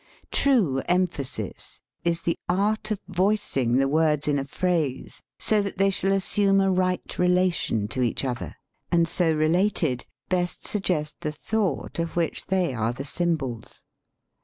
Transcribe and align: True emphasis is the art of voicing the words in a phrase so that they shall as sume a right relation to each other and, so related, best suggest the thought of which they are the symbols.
True 0.31 0.81
emphasis 0.87 1.79
is 2.03 2.21
the 2.23 2.35
art 2.49 2.89
of 2.89 2.97
voicing 3.07 3.75
the 3.77 3.87
words 3.87 4.27
in 4.27 4.39
a 4.39 4.43
phrase 4.45 5.21
so 5.37 5.61
that 5.61 5.77
they 5.77 5.91
shall 5.91 6.11
as 6.11 6.23
sume 6.25 6.59
a 6.59 6.71
right 6.71 7.19
relation 7.19 7.87
to 7.89 8.01
each 8.01 8.25
other 8.25 8.55
and, 8.91 9.07
so 9.07 9.31
related, 9.31 10.07
best 10.27 10.65
suggest 10.67 11.21
the 11.21 11.31
thought 11.31 11.99
of 11.99 12.15
which 12.15 12.47
they 12.47 12.73
are 12.73 12.93
the 12.93 13.05
symbols. 13.05 13.83